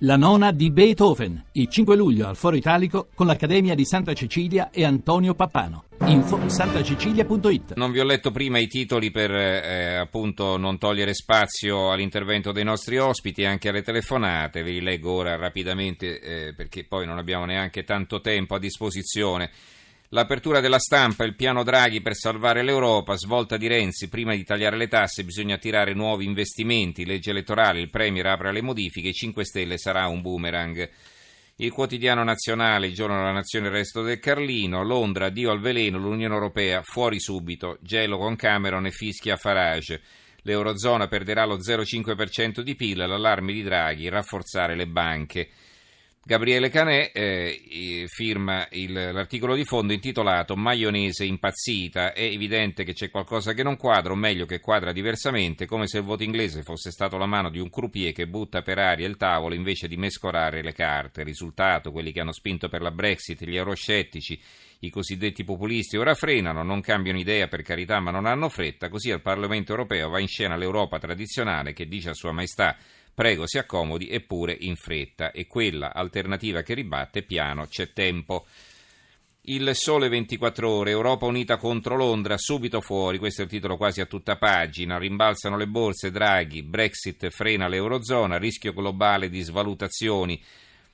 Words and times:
La 0.00 0.16
nona 0.16 0.52
di 0.52 0.70
Beethoven, 0.70 1.42
il 1.52 1.68
5 1.68 1.96
luglio 1.96 2.28
al 2.28 2.36
Foro 2.36 2.54
Italico 2.54 3.08
con 3.14 3.26
l'Accademia 3.26 3.74
di 3.74 3.86
Santa 3.86 4.12
Cecilia 4.12 4.68
e 4.68 4.84
Antonio 4.84 5.32
Pappano. 5.32 5.84
Info 6.04 6.46
santacecilia.it 6.50 7.76
Non 7.76 7.92
vi 7.92 8.00
ho 8.00 8.04
letto 8.04 8.30
prima 8.30 8.58
i 8.58 8.66
titoli 8.66 9.10
per 9.10 9.30
eh, 9.30 9.94
appunto 9.94 10.58
non 10.58 10.76
togliere 10.76 11.14
spazio 11.14 11.90
all'intervento 11.92 12.52
dei 12.52 12.62
nostri 12.62 12.98
ospiti 12.98 13.40
e 13.40 13.46
anche 13.46 13.70
alle 13.70 13.80
telefonate, 13.80 14.62
ve 14.62 14.72
li 14.72 14.82
leggo 14.82 15.12
ora 15.12 15.36
rapidamente 15.36 16.20
eh, 16.20 16.52
perché 16.54 16.84
poi 16.84 17.06
non 17.06 17.16
abbiamo 17.16 17.46
neanche 17.46 17.82
tanto 17.82 18.20
tempo 18.20 18.54
a 18.54 18.58
disposizione. 18.58 19.50
L'apertura 20.10 20.60
della 20.60 20.78
stampa, 20.78 21.24
il 21.24 21.34
piano 21.34 21.64
Draghi 21.64 22.00
per 22.00 22.14
salvare 22.14 22.62
l'Europa, 22.62 23.16
svolta 23.16 23.56
di 23.56 23.66
Renzi, 23.66 24.08
prima 24.08 24.36
di 24.36 24.44
tagliare 24.44 24.76
le 24.76 24.86
tasse 24.86 25.24
bisogna 25.24 25.56
attirare 25.56 25.94
nuovi 25.94 26.24
investimenti, 26.24 27.04
legge 27.04 27.30
elettorale, 27.30 27.80
il 27.80 27.90
Premier 27.90 28.26
apre 28.26 28.52
le 28.52 28.62
modifiche, 28.62 29.12
5 29.12 29.44
Stelle 29.44 29.78
sarà 29.78 30.06
un 30.06 30.20
boomerang. 30.20 30.88
Il 31.56 31.72
quotidiano 31.72 32.22
nazionale, 32.22 32.86
il 32.86 32.94
giorno 32.94 33.16
della 33.16 33.32
nazione, 33.32 33.66
il 33.66 33.72
resto 33.72 34.02
del 34.02 34.20
Carlino, 34.20 34.84
Londra, 34.84 35.28
Dio 35.28 35.50
al 35.50 35.58
veleno, 35.58 35.98
l'Unione 35.98 36.34
Europea, 36.34 36.82
fuori 36.82 37.18
subito, 37.18 37.78
gelo 37.80 38.16
con 38.16 38.36
Cameron 38.36 38.86
e 38.86 38.92
fischia 38.92 39.36
Farage. 39.36 40.02
L'Eurozona 40.42 41.08
perderà 41.08 41.44
lo 41.46 41.56
0,5% 41.56 42.60
di 42.60 42.76
PIL, 42.76 42.98
l'allarme 42.98 43.52
di 43.52 43.64
Draghi, 43.64 44.08
rafforzare 44.08 44.76
le 44.76 44.86
banche. 44.86 45.48
Gabriele 46.26 46.70
Canè 46.70 47.12
eh, 47.14 48.04
firma 48.08 48.66
il, 48.72 48.92
l'articolo 48.92 49.54
di 49.54 49.64
fondo 49.64 49.92
intitolato 49.92 50.56
Maionese 50.56 51.24
impazzita. 51.24 52.14
È 52.14 52.22
evidente 52.22 52.82
che 52.82 52.94
c'è 52.94 53.10
qualcosa 53.10 53.52
che 53.52 53.62
non 53.62 53.76
quadra, 53.76 54.10
o 54.10 54.16
meglio 54.16 54.44
che 54.44 54.58
quadra 54.58 54.90
diversamente, 54.90 55.66
come 55.66 55.86
se 55.86 55.98
il 55.98 56.02
voto 56.02 56.24
inglese 56.24 56.64
fosse 56.64 56.90
stato 56.90 57.16
la 57.16 57.26
mano 57.26 57.48
di 57.48 57.60
un 57.60 57.70
croupier 57.70 58.10
che 58.12 58.26
butta 58.26 58.62
per 58.62 58.78
aria 58.80 59.06
il 59.06 59.16
tavolo 59.16 59.54
invece 59.54 59.86
di 59.86 59.96
mescolare 59.96 60.64
le 60.64 60.72
carte. 60.72 61.22
Risultato, 61.22 61.92
quelli 61.92 62.10
che 62.10 62.18
hanno 62.18 62.32
spinto 62.32 62.68
per 62.68 62.82
la 62.82 62.90
Brexit, 62.90 63.44
gli 63.44 63.54
euroscettici, 63.54 64.36
i 64.80 64.90
cosiddetti 64.90 65.44
populisti 65.44 65.96
ora 65.96 66.14
frenano, 66.14 66.64
non 66.64 66.80
cambiano 66.80 67.20
idea 67.20 67.46
per 67.46 67.62
carità 67.62 68.00
ma 68.00 68.10
non 68.10 68.26
hanno 68.26 68.48
fretta, 68.48 68.88
così 68.88 69.12
al 69.12 69.22
Parlamento 69.22 69.70
europeo 69.70 70.08
va 70.08 70.18
in 70.18 70.26
scena 70.26 70.56
l'Europa 70.56 70.98
tradizionale 70.98 71.72
che 71.72 71.86
dice 71.86 72.10
a 72.10 72.14
Sua 72.14 72.32
Maestà 72.32 72.76
Prego, 73.16 73.46
si 73.46 73.56
accomodi, 73.56 74.10
eppure 74.10 74.54
in 74.60 74.76
fretta. 74.76 75.30
E 75.30 75.46
quella 75.46 75.94
alternativa 75.94 76.60
che 76.60 76.74
ribatte, 76.74 77.22
piano, 77.22 77.66
c'è 77.66 77.94
tempo. 77.94 78.44
Il 79.48 79.70
Sole 79.72 80.10
24 80.10 80.68
Ore, 80.68 80.90
Europa 80.90 81.24
unita 81.24 81.56
contro 81.56 81.96
Londra, 81.96 82.36
subito 82.36 82.82
fuori, 82.82 83.16
questo 83.16 83.40
è 83.40 83.44
il 83.44 83.50
titolo 83.50 83.78
quasi 83.78 84.02
a 84.02 84.04
tutta 84.04 84.36
pagina, 84.36 84.98
rimbalzano 84.98 85.56
le 85.56 85.66
borse, 85.66 86.10
Draghi, 86.10 86.62
Brexit 86.62 87.30
frena 87.30 87.68
l'Eurozona, 87.68 88.36
rischio 88.36 88.74
globale 88.74 89.30
di 89.30 89.40
svalutazioni, 89.40 90.38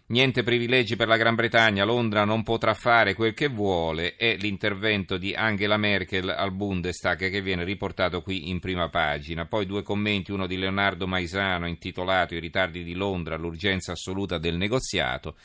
Niente 0.04 0.42
privilegi 0.42 0.96
per 0.96 1.08
la 1.08 1.16
Gran 1.16 1.36
Bretagna, 1.36 1.84
Londra 1.84 2.24
non 2.24 2.42
potrà 2.42 2.74
fare 2.74 3.14
quel 3.14 3.32
che 3.32 3.48
vuole, 3.48 4.16
è 4.16 4.36
l'intervento 4.36 5.16
di 5.16 5.32
Angela 5.32 5.78
Merkel 5.78 6.28
al 6.28 6.52
Bundestag 6.52 7.30
che 7.30 7.40
viene 7.40 7.64
riportato 7.64 8.20
qui 8.20 8.50
in 8.50 8.58
prima 8.58 8.90
pagina. 8.90 9.46
Poi 9.46 9.64
due 9.64 9.82
commenti, 9.82 10.32
uno 10.32 10.46
di 10.46 10.58
Leonardo 10.58 11.06
Maisano 11.06 11.66
intitolato 11.66 12.34
I 12.34 12.40
ritardi 12.40 12.84
di 12.84 12.94
Londra, 12.94 13.36
l'urgenza 13.36 13.92
assoluta 13.92 14.36
del 14.36 14.56
negoziato 14.56 15.36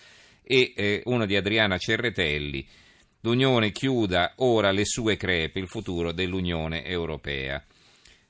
e 0.43 0.73
eh, 0.75 1.01
uno 1.05 1.25
di 1.25 1.35
Adriana 1.37 1.77
Cerretelli, 1.77 2.67
l'Unione 3.21 3.71
chiuda 3.71 4.33
ora 4.37 4.71
le 4.71 4.85
sue 4.85 5.15
crepe, 5.15 5.59
il 5.59 5.67
futuro 5.67 6.11
dell'Unione 6.11 6.83
Europea. 6.83 7.63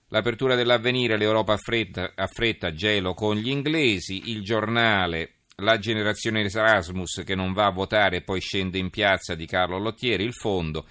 L'apertura 0.10 0.56
dell'avvenire, 0.56 1.18
l'Europa 1.18 1.54
affretta, 1.54 2.12
affretta 2.16 2.74
gelo 2.74 3.14
con 3.14 3.38
gli 3.38 3.50
inglesi, 3.50 4.30
il 4.30 4.42
giornale 4.42 5.37
la 5.62 5.80
generazione 5.80 6.44
Erasmus 6.44 7.24
che 7.26 7.34
non 7.34 7.52
va 7.52 7.66
a 7.66 7.72
votare 7.72 8.18
e 8.18 8.22
poi 8.22 8.40
scende 8.40 8.78
in 8.78 8.92
piazza 8.92 9.34
di 9.34 9.48
Carlo 9.48 9.80
Lottieri, 9.80 10.24
il 10.24 10.36
fondo. 10.36 10.86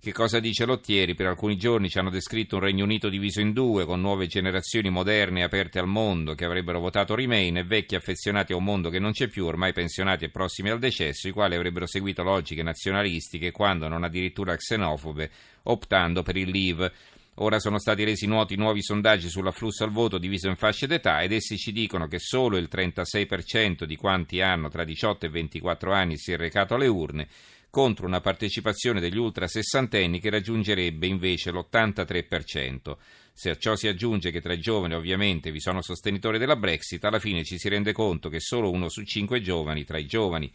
Che 0.00 0.12
cosa 0.12 0.40
dice 0.40 0.64
Lottieri? 0.64 1.14
Per 1.14 1.26
alcuni 1.26 1.56
giorni 1.56 1.88
ci 1.88 2.00
hanno 2.00 2.10
descritto 2.10 2.56
un 2.56 2.62
Regno 2.62 2.82
Unito 2.82 3.08
diviso 3.08 3.40
in 3.40 3.52
due, 3.52 3.84
con 3.84 4.00
nuove 4.00 4.26
generazioni 4.26 4.90
moderne 4.90 5.44
aperte 5.44 5.78
al 5.78 5.86
mondo 5.86 6.34
che 6.34 6.44
avrebbero 6.44 6.80
votato 6.80 7.14
Remain 7.14 7.58
e 7.58 7.64
vecchi 7.64 7.94
affezionati 7.94 8.52
a 8.52 8.56
un 8.56 8.64
mondo 8.64 8.90
che 8.90 8.98
non 8.98 9.12
c'è 9.12 9.28
più, 9.28 9.44
ormai 9.44 9.72
pensionati 9.72 10.24
e 10.24 10.30
prossimi 10.30 10.70
al 10.70 10.80
decesso, 10.80 11.28
i 11.28 11.32
quali 11.32 11.54
avrebbero 11.54 11.86
seguito 11.86 12.24
logiche 12.24 12.64
nazionalistiche, 12.64 13.52
quando 13.52 13.86
non 13.86 14.02
addirittura 14.02 14.56
xenofobe, 14.56 15.30
optando 15.62 16.22
per 16.22 16.36
il 16.36 16.50
Leave. 16.50 16.92
Ora 17.40 17.60
sono 17.60 17.78
stati 17.78 18.02
resi 18.02 18.26
noti 18.26 18.56
nuovi 18.56 18.82
sondaggi 18.82 19.28
sull'afflusso 19.28 19.84
al 19.84 19.92
voto 19.92 20.18
diviso 20.18 20.48
in 20.48 20.56
fasce 20.56 20.88
d'età 20.88 21.22
ed 21.22 21.30
essi 21.30 21.56
ci 21.56 21.70
dicono 21.70 22.08
che 22.08 22.18
solo 22.18 22.56
il 22.56 22.68
36% 22.68 23.84
di 23.84 23.94
quanti 23.94 24.40
hanno 24.40 24.68
tra 24.68 24.82
18 24.82 25.26
e 25.26 25.28
24 25.28 25.92
anni 25.92 26.18
si 26.18 26.32
è 26.32 26.36
recato 26.36 26.74
alle 26.74 26.88
urne 26.88 27.28
contro 27.70 28.06
una 28.06 28.20
partecipazione 28.20 28.98
degli 28.98 29.18
ultra 29.18 29.46
sessantenni 29.46 30.18
che 30.18 30.30
raggiungerebbe 30.30 31.06
invece 31.06 31.52
l'83%. 31.52 32.96
Se 33.32 33.50
a 33.50 33.56
ciò 33.56 33.76
si 33.76 33.86
aggiunge 33.86 34.32
che 34.32 34.40
tra 34.40 34.52
i 34.52 34.58
giovani 34.58 34.94
ovviamente 34.94 35.52
vi 35.52 35.60
sono 35.60 35.80
sostenitori 35.80 36.38
della 36.38 36.56
Brexit, 36.56 37.04
alla 37.04 37.20
fine 37.20 37.44
ci 37.44 37.56
si 37.56 37.68
rende 37.68 37.92
conto 37.92 38.28
che 38.28 38.40
solo 38.40 38.68
uno 38.68 38.88
su 38.88 39.04
cinque 39.04 39.40
giovani 39.40 39.84
tra 39.84 39.98
i 39.98 40.06
giovani 40.06 40.50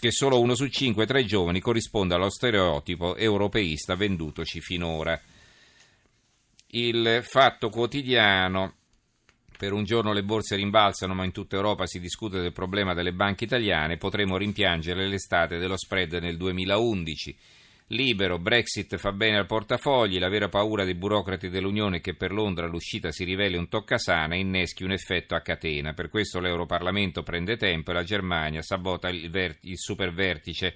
che 0.00 0.10
solo 0.10 0.40
uno 0.40 0.56
su 0.56 0.66
cinque 0.66 1.06
tra 1.06 1.20
i 1.20 1.26
giovani 1.26 1.60
corrisponde 1.60 2.14
allo 2.14 2.30
stereotipo 2.30 3.14
europeista 3.14 3.94
vendutoci 3.94 4.60
finora 4.60 5.20
il 6.68 7.20
Fatto 7.22 7.68
Quotidiano. 7.68 8.74
Per 9.56 9.72
un 9.72 9.84
giorno 9.84 10.12
le 10.12 10.22
borse 10.22 10.56
rimbalzano, 10.56 11.14
ma 11.14 11.24
in 11.24 11.32
tutta 11.32 11.56
Europa 11.56 11.86
si 11.86 11.98
discute 11.98 12.40
del 12.40 12.52
problema 12.52 12.92
delle 12.92 13.12
banche 13.12 13.44
italiane. 13.44 13.96
Potremo 13.96 14.36
rimpiangere 14.36 15.06
l'estate 15.06 15.58
dello 15.58 15.76
spread 15.76 16.14
nel 16.14 16.36
2011. 16.36 17.36
Libero, 17.90 18.40
Brexit 18.40 18.96
fa 18.96 19.12
bene 19.12 19.38
al 19.38 19.46
portafogli, 19.46 20.18
la 20.18 20.28
vera 20.28 20.48
paura 20.48 20.84
dei 20.84 20.96
burocrati 20.96 21.48
dell'Unione 21.48 21.98
è 21.98 22.00
che 22.00 22.16
per 22.16 22.32
Londra 22.32 22.66
l'uscita 22.66 23.12
si 23.12 23.22
riveli 23.22 23.56
un 23.56 23.68
toccasana 23.68 24.34
e 24.34 24.40
inneschi 24.40 24.82
un 24.82 24.90
effetto 24.90 25.36
a 25.36 25.40
catena. 25.40 25.94
Per 25.94 26.08
questo 26.08 26.40
l'Europarlamento 26.40 27.22
prende 27.22 27.56
tempo 27.56 27.92
e 27.92 27.94
la 27.94 28.02
Germania 28.02 28.60
sabota 28.60 29.08
il, 29.08 29.30
ver- 29.30 29.58
il 29.62 29.78
supervertice 29.78 30.74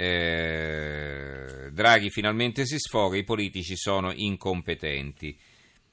eh, 0.00 1.70
Draghi 1.70 2.10
finalmente 2.10 2.64
si 2.64 2.78
sfoga, 2.78 3.18
i 3.18 3.24
politici 3.24 3.76
sono 3.76 4.12
incompetenti. 4.14 5.38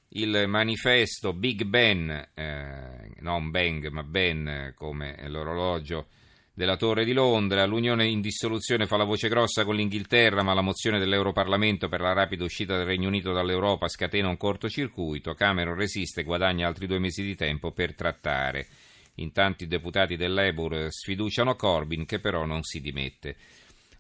Il 0.10 0.46
manifesto 0.48 1.34
Big 1.34 1.64
Ben, 1.66 2.30
eh, 2.34 3.12
non 3.20 3.52
Bang 3.52 3.90
ma 3.90 4.04
Ben 4.04 4.74
come 4.78 5.18
l'orologio 5.28 6.08
della 6.54 6.78
Torre 6.78 7.04
di 7.04 7.12
Londra, 7.12 7.66
l'Unione 7.66 8.08
in 8.08 8.22
dissoluzione 8.22 8.88
fa 8.88 8.96
la 8.96 9.04
voce 9.04 9.28
grossa 9.28 9.66
con 9.66 9.76
l'Inghilterra, 9.76 10.42
ma 10.42 10.54
la 10.54 10.62
mozione 10.62 11.00
dell'Europarlamento 11.00 11.90
per 11.90 12.00
la 12.00 12.14
rapida 12.14 12.46
uscita 12.46 12.78
del 12.78 12.86
Regno 12.86 13.10
Unito 13.10 13.34
dall'Europa 13.34 13.90
scatena 13.90 14.30
un 14.30 14.38
cortocircuito, 14.38 15.34
Cameron 15.34 15.76
resiste 15.76 16.22
e 16.22 16.24
guadagna 16.24 16.66
altri 16.66 16.88
due 16.88 17.00
mesi 17.00 17.24
di 17.24 17.36
tempo 17.36 17.72
per 17.72 17.94
trattare. 17.94 18.68
Intanto 19.16 19.66
i 19.66 19.68
deputati 19.68 20.16
dell'Ebur 20.16 20.88
sfiduciano 20.90 21.56
Corbyn 21.56 22.06
che 22.06 22.20
però 22.20 22.46
non 22.46 22.64
si 22.64 22.80
dimette. 22.80 23.36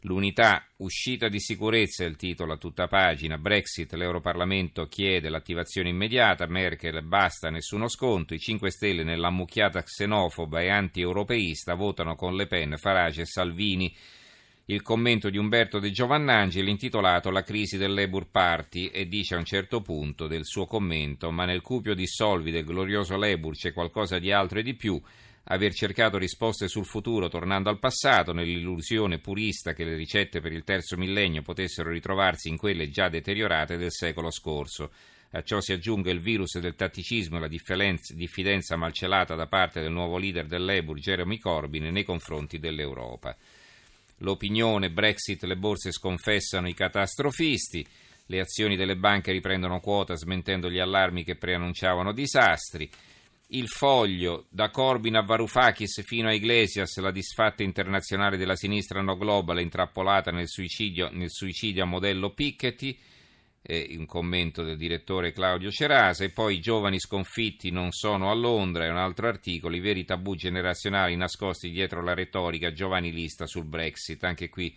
L'unità, 0.07 0.65
uscita 0.77 1.27
di 1.27 1.41
sicurezza 1.41 2.05
è 2.05 2.07
il 2.07 2.15
titolo 2.15 2.53
a 2.53 2.57
tutta 2.57 2.87
pagina. 2.87 3.37
Brexit, 3.37 3.91
l'Europarlamento 3.91 4.87
chiede 4.87 5.27
l'attivazione 5.27 5.89
immediata. 5.89 6.47
Merkel, 6.47 7.03
basta, 7.03 7.49
nessuno 7.49 7.89
sconto. 7.89 8.33
I 8.33 8.39
5 8.39 8.71
Stelle 8.71 9.03
nell'ammucchiata 9.03 9.83
xenofoba 9.83 10.61
e 10.61 10.69
anti-europeista 10.69 11.73
votano 11.73 12.15
con 12.15 12.37
Le 12.37 12.47
Pen, 12.47 12.77
Farage 12.77 13.23
e 13.23 13.25
Salvini. 13.25 13.93
Il 14.69 14.81
commento 14.81 15.29
di 15.29 15.37
Umberto 15.37 15.77
De 15.77 15.91
Giovannangeli 15.91 16.69
intitolato 16.69 17.29
La 17.29 17.43
crisi 17.43 17.77
del 17.77 17.93
Labour 17.93 18.29
Party 18.31 18.85
e 18.85 19.09
dice 19.09 19.35
a 19.35 19.39
un 19.39 19.45
certo 19.45 19.81
punto 19.81 20.27
del 20.27 20.45
suo 20.45 20.65
commento 20.65 21.31
ma 21.31 21.45
nel 21.45 21.61
cupio 21.61 21.93
di 21.93 22.05
solvi 22.05 22.51
del 22.51 22.65
glorioso 22.65 23.15
Labour 23.15 23.55
c'è 23.55 23.71
qualcosa 23.71 24.19
di 24.19 24.29
altro 24.29 24.59
e 24.59 24.63
di 24.63 24.73
più 24.73 25.01
aver 25.49 25.73
cercato 25.73 26.17
risposte 26.17 26.67
sul 26.67 26.85
futuro 26.85 27.29
tornando 27.29 27.69
al 27.69 27.79
passato, 27.79 28.33
nell'illusione 28.33 29.19
purista 29.19 29.73
che 29.73 29.85
le 29.85 29.95
ricette 29.95 30.41
per 30.41 30.51
il 30.51 30.63
terzo 30.63 30.97
millennio 30.97 31.41
potessero 31.41 31.89
ritrovarsi 31.89 32.49
in 32.49 32.57
quelle 32.57 32.89
già 32.89 33.07
deteriorate 33.07 33.77
del 33.77 33.91
secolo 33.91 34.29
scorso. 34.29 34.91
A 35.31 35.41
ciò 35.43 35.59
si 35.59 35.73
aggiunge 35.73 36.09
il 36.09 36.21
virus 36.21 36.57
del 36.59 36.75
tatticismo 36.75 37.37
e 37.37 37.39
la 37.41 37.47
diffidenza 38.13 38.75
malcelata 38.77 39.35
da 39.35 39.47
parte 39.47 39.81
del 39.81 39.91
nuovo 39.91 40.17
leader 40.17 40.45
del 40.45 40.63
Labour, 40.63 40.97
Jeremy 40.97 41.37
Corbyn, 41.37 41.91
nei 41.91 42.03
confronti 42.03 42.59
dell'Europa. 42.59 43.35
L'opinione 44.19 44.89
Brexit, 44.89 45.43
le 45.43 45.57
borse 45.57 45.91
sconfessano 45.91 46.67
i 46.67 46.73
catastrofisti, 46.73 47.85
le 48.27 48.39
azioni 48.39 48.75
delle 48.75 48.95
banche 48.95 49.31
riprendono 49.31 49.79
quota 49.79 50.15
smentendo 50.15 50.69
gli 50.69 50.79
allarmi 50.79 51.23
che 51.23 51.35
preannunciavano 51.35 52.11
disastri. 52.11 52.89
Il 53.49 53.69
foglio, 53.69 54.47
da 54.49 54.69
Corbyn 54.69 55.15
a 55.15 55.21
Varoufakis 55.21 56.03
fino 56.03 56.27
a 56.27 56.33
Iglesias, 56.33 56.97
la 56.97 57.11
disfatta 57.11 57.63
internazionale 57.63 58.35
della 58.35 58.57
sinistra 58.57 59.01
no 59.01 59.15
global 59.15 59.61
intrappolata 59.61 60.31
nel 60.31 60.49
suicidio, 60.49 61.09
nel 61.11 61.31
suicidio 61.31 61.83
a 61.83 61.85
modello 61.85 62.33
Piketty. 62.33 62.97
eh, 63.61 63.95
un 63.97 64.05
commento 64.05 64.63
del 64.63 64.77
direttore 64.77 65.31
Claudio 65.31 65.69
Cerasa, 65.69 66.23
e 66.23 66.29
poi 66.29 66.55
i 66.55 66.61
giovani 66.61 66.99
sconfitti 66.99 67.69
non 67.69 67.91
sono 67.91 68.31
a 68.31 68.33
Londra, 68.33 68.85
è 68.85 68.89
un 68.89 68.97
altro 68.97 69.27
articolo, 69.27 69.75
i 69.75 69.81
veri 69.81 70.05
tabù 70.05 70.35
generazionali 70.35 71.15
nascosti 71.15 71.69
dietro 71.69 72.01
la 72.01 72.13
retorica 72.13 72.71
giovanilista 72.71 73.45
sul 73.45 73.65
Brexit, 73.65 74.23
anche 74.23 74.49
qui 74.49 74.75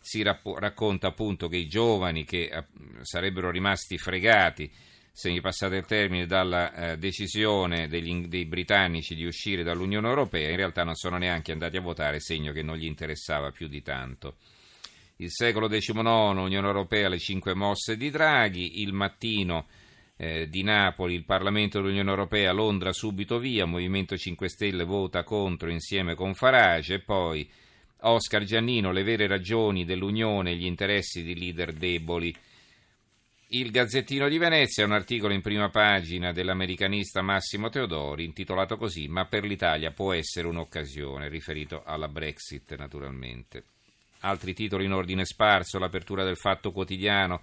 si 0.00 0.22
racconta 0.22 1.08
appunto 1.08 1.48
che 1.48 1.56
i 1.56 1.68
giovani 1.68 2.24
che 2.24 2.50
eh, 2.52 2.64
sarebbero 3.00 3.50
rimasti 3.50 3.98
fregati 3.98 4.70
se 5.18 5.30
mi 5.30 5.40
passate 5.40 5.74
il 5.74 5.84
termine, 5.84 6.26
dalla 6.26 6.92
eh, 6.92 6.96
decisione 6.96 7.88
degli, 7.88 8.28
dei 8.28 8.44
britannici 8.44 9.16
di 9.16 9.24
uscire 9.24 9.64
dall'Unione 9.64 10.06
Europea, 10.06 10.48
in 10.48 10.54
realtà 10.54 10.84
non 10.84 10.94
sono 10.94 11.18
neanche 11.18 11.50
andati 11.50 11.76
a 11.76 11.80
votare, 11.80 12.20
segno 12.20 12.52
che 12.52 12.62
non 12.62 12.76
gli 12.76 12.84
interessava 12.84 13.50
più 13.50 13.66
di 13.66 13.82
tanto. 13.82 14.36
Il 15.16 15.32
secolo 15.32 15.66
XIX, 15.66 15.98
Unione 15.98 16.68
Europea, 16.68 17.08
le 17.08 17.18
cinque 17.18 17.52
mosse 17.54 17.96
di 17.96 18.10
Draghi, 18.10 18.80
il 18.80 18.92
mattino 18.92 19.66
eh, 20.16 20.48
di 20.48 20.62
Napoli, 20.62 21.14
il 21.14 21.24
Parlamento 21.24 21.80
dell'Unione 21.80 22.10
Europea, 22.10 22.52
Londra 22.52 22.92
subito 22.92 23.40
via, 23.40 23.64
Movimento 23.66 24.16
5 24.16 24.48
Stelle 24.48 24.84
vota 24.84 25.24
contro 25.24 25.68
insieme 25.68 26.14
con 26.14 26.34
Farage 26.34 26.94
e 26.94 27.00
poi 27.00 27.50
Oscar 28.02 28.44
Giannino, 28.44 28.92
le 28.92 29.02
vere 29.02 29.26
ragioni 29.26 29.84
dell'Unione 29.84 30.52
e 30.52 30.54
gli 30.54 30.66
interessi 30.66 31.24
di 31.24 31.36
leader 31.36 31.72
deboli. 31.72 32.32
Il 33.50 33.70
Gazzettino 33.70 34.28
di 34.28 34.36
Venezia 34.36 34.82
è 34.82 34.86
un 34.86 34.92
articolo 34.92 35.32
in 35.32 35.40
prima 35.40 35.70
pagina 35.70 36.32
dell'americanista 36.32 37.22
Massimo 37.22 37.70
Teodori 37.70 38.24
intitolato 38.24 38.76
così 38.76 39.08
Ma 39.08 39.24
per 39.24 39.44
l'Italia 39.44 39.90
può 39.90 40.12
essere 40.12 40.46
un'occasione, 40.48 41.30
riferito 41.30 41.82
alla 41.82 42.08
Brexit 42.08 42.76
naturalmente. 42.76 43.64
Altri 44.20 44.52
titoli 44.52 44.84
in 44.84 44.92
ordine 44.92 45.24
sparso, 45.24 45.78
l'apertura 45.78 46.24
del 46.24 46.36
Fatto 46.36 46.72
Quotidiano, 46.72 47.40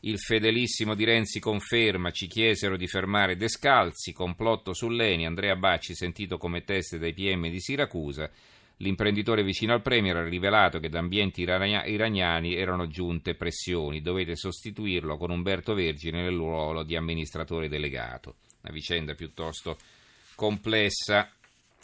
il 0.00 0.18
fedelissimo 0.18 0.94
di 0.94 1.04
Renzi 1.04 1.40
conferma, 1.40 2.10
ci 2.10 2.26
chiesero 2.26 2.78
di 2.78 2.86
fermare 2.86 3.36
Descalzi, 3.36 4.14
complotto 4.14 4.72
sull'Eni, 4.72 5.26
Andrea 5.26 5.56
Bacci 5.56 5.94
sentito 5.94 6.38
come 6.38 6.64
teste 6.64 6.98
dai 6.98 7.12
PM 7.12 7.50
di 7.50 7.60
Siracusa, 7.60 8.30
L'imprenditore 8.78 9.44
vicino 9.44 9.72
al 9.72 9.82
Premier 9.82 10.16
ha 10.16 10.24
rivelato 10.24 10.80
che 10.80 10.88
da 10.88 10.98
ambienti 10.98 11.42
iraniani 11.42 12.54
erano 12.54 12.88
giunte 12.88 13.34
pressioni. 13.34 14.00
Dovete 14.00 14.34
sostituirlo 14.34 15.16
con 15.16 15.30
Umberto 15.30 15.74
Vergine 15.74 16.22
nel 16.22 16.34
ruolo 16.34 16.82
di 16.82 16.96
amministratore 16.96 17.68
delegato. 17.68 18.36
Una 18.62 18.72
vicenda 18.72 19.14
piuttosto 19.14 19.76
complessa 20.34 21.30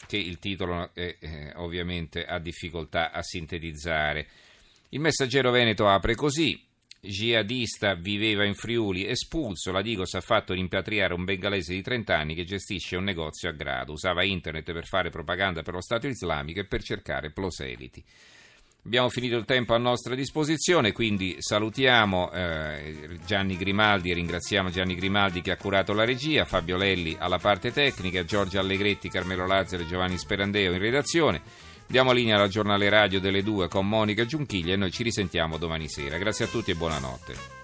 che 0.06 0.16
il 0.16 0.38
titolo 0.38 0.90
è, 0.94 1.16
eh, 1.18 1.52
ovviamente 1.56 2.24
ha 2.24 2.38
difficoltà 2.38 3.12
a 3.12 3.22
sintetizzare. 3.22 4.26
Il 4.88 5.00
messaggero 5.00 5.50
Veneto 5.50 5.86
apre 5.86 6.14
così 6.14 6.60
jihadista, 7.00 7.94
viveva 7.94 8.44
in 8.44 8.54
Friuli, 8.54 9.06
espulso, 9.06 9.72
la 9.72 9.82
Digos 9.82 10.14
ha 10.14 10.20
fatto 10.20 10.52
rimpatriare 10.52 11.14
un 11.14 11.24
bengalese 11.24 11.72
di 11.72 11.82
30 11.82 12.16
anni 12.16 12.34
che 12.34 12.44
gestisce 12.44 12.96
un 12.96 13.04
negozio 13.04 13.48
a 13.48 13.52
grado, 13.52 13.92
usava 13.92 14.22
internet 14.22 14.72
per 14.72 14.86
fare 14.86 15.10
propaganda 15.10 15.62
per 15.62 15.74
lo 15.74 15.80
Stato 15.80 16.06
islamico 16.06 16.60
e 16.60 16.66
per 16.66 16.82
cercare 16.82 17.30
proseliti. 17.30 18.04
Abbiamo 18.82 19.10
finito 19.10 19.36
il 19.36 19.44
tempo 19.44 19.74
a 19.74 19.78
nostra 19.78 20.14
disposizione, 20.14 20.92
quindi 20.92 21.36
salutiamo 21.38 22.32
eh, 22.32 23.18
Gianni 23.26 23.58
Grimaldi 23.58 24.10
e 24.10 24.14
ringraziamo 24.14 24.70
Gianni 24.70 24.94
Grimaldi 24.94 25.42
che 25.42 25.50
ha 25.50 25.58
curato 25.58 25.92
la 25.92 26.06
regia, 26.06 26.46
Fabio 26.46 26.78
Lelli 26.78 27.14
alla 27.18 27.36
parte 27.36 27.72
tecnica, 27.72 28.24
Giorgio 28.24 28.58
Allegretti, 28.58 29.10
Carmelo 29.10 29.46
Lazzaro 29.46 29.82
e 29.82 29.86
Giovanni 29.86 30.16
Sperandeo 30.16 30.72
in 30.72 30.78
redazione. 30.78 31.42
Diamo 31.90 32.12
linea 32.12 32.36
alla 32.36 32.46
giornale 32.46 32.88
radio 32.88 33.18
delle 33.18 33.42
due 33.42 33.66
con 33.66 33.88
Monica 33.88 34.24
Giunchiglia 34.24 34.74
e 34.74 34.76
noi 34.76 34.92
ci 34.92 35.02
risentiamo 35.02 35.58
domani 35.58 35.88
sera. 35.88 36.18
Grazie 36.18 36.44
a 36.44 36.48
tutti 36.48 36.70
e 36.70 36.76
buonanotte. 36.76 37.59